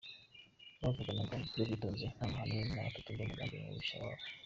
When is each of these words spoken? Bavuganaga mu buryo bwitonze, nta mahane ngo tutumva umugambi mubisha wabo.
Bavuganaga 0.81 1.33
mu 1.39 1.45
buryo 1.49 1.63
bwitonze, 1.67 2.05
nta 2.15 2.25
mahane 2.31 2.55
ngo 2.67 2.81
tutumva 2.93 3.21
umugambi 3.23 3.57
mubisha 3.63 3.95
wabo. 4.05 4.25